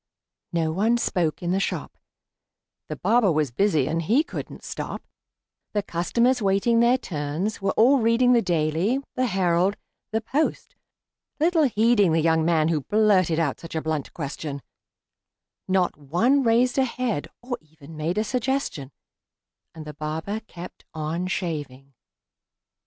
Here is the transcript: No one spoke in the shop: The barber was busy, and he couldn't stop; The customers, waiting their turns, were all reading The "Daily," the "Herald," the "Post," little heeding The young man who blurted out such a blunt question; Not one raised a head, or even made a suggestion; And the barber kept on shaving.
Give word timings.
No 0.51 0.71
one 0.71 0.97
spoke 0.97 1.43
in 1.43 1.51
the 1.51 1.59
shop: 1.59 1.95
The 2.87 2.95
barber 2.95 3.31
was 3.31 3.51
busy, 3.51 3.87
and 3.87 4.01
he 4.01 4.23
couldn't 4.23 4.63
stop; 4.63 5.03
The 5.73 5.83
customers, 5.83 6.41
waiting 6.41 6.79
their 6.79 6.97
turns, 6.97 7.61
were 7.61 7.69
all 7.73 7.99
reading 7.99 8.33
The 8.33 8.41
"Daily," 8.41 8.97
the 9.13 9.27
"Herald," 9.27 9.77
the 10.11 10.19
"Post," 10.19 10.75
little 11.39 11.65
heeding 11.65 12.13
The 12.13 12.19
young 12.19 12.43
man 12.43 12.69
who 12.69 12.81
blurted 12.81 13.37
out 13.37 13.59
such 13.59 13.75
a 13.75 13.81
blunt 13.83 14.11
question; 14.11 14.63
Not 15.67 15.95
one 15.97 16.41
raised 16.41 16.79
a 16.79 16.83
head, 16.83 17.27
or 17.43 17.59
even 17.61 17.95
made 17.95 18.17
a 18.17 18.23
suggestion; 18.23 18.89
And 19.75 19.85
the 19.85 19.93
barber 19.93 20.39
kept 20.47 20.83
on 20.95 21.27
shaving. 21.27 21.93